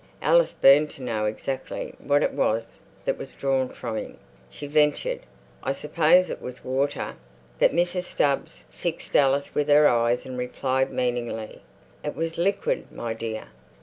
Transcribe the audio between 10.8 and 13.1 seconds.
meaningly, "It was liquid,